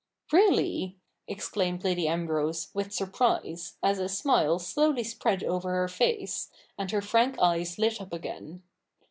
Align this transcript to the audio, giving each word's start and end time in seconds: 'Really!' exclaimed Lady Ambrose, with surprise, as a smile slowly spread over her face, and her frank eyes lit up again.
'Really!' 0.33 0.97
exclaimed 1.27 1.83
Lady 1.83 2.07
Ambrose, 2.07 2.69
with 2.73 2.91
surprise, 2.91 3.77
as 3.83 3.99
a 3.99 4.09
smile 4.09 4.57
slowly 4.57 5.03
spread 5.03 5.43
over 5.43 5.69
her 5.75 5.87
face, 5.87 6.49
and 6.75 6.89
her 6.89 7.03
frank 7.03 7.37
eyes 7.39 7.77
lit 7.77 8.01
up 8.01 8.11
again. 8.11 8.63